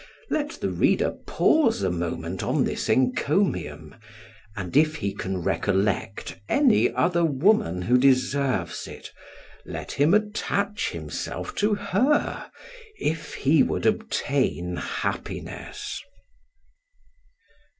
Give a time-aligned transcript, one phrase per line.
[0.31, 3.93] Let the reader pause a moment on this encomium,
[4.55, 9.11] and if he can recollect any other woman who deserves it,
[9.63, 12.49] let him attach himself to her,
[12.99, 16.01] if he would obtain happiness.